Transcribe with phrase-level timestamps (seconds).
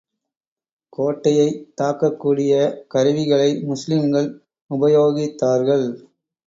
[0.93, 2.55] கோட்டையைத் தாக்கக் கூடிய
[2.87, 4.29] கருவிகளை முஸ்லிம்கள்
[4.69, 5.87] உபயோகித்தார்கள்.